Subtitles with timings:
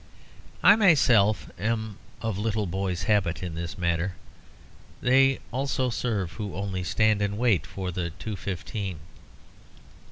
[0.63, 4.15] I myself am of little boys' habit in this matter.
[4.99, 8.97] They also serve who only stand and wait for the two fifteen.